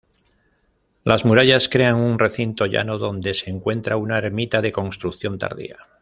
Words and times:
Las 1.03 1.25
murallas 1.25 1.69
crean 1.69 1.97
un 1.97 2.17
recinto 2.17 2.65
llano 2.65 2.97
donde 2.97 3.35
se 3.35 3.51
encuentra 3.51 3.97
una 3.97 4.17
ermita 4.17 4.59
de 4.59 4.71
construcción 4.71 5.37
tardía. 5.37 5.77